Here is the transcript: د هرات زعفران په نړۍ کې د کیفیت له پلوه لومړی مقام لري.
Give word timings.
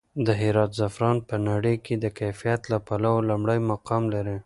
د 0.25 0.27
هرات 0.41 0.71
زعفران 0.79 1.17
په 1.29 1.35
نړۍ 1.49 1.75
کې 1.85 1.93
د 2.03 2.05
کیفیت 2.19 2.61
له 2.71 2.77
پلوه 2.87 3.19
لومړی 3.29 3.59
مقام 3.71 4.03
لري. 4.15 4.37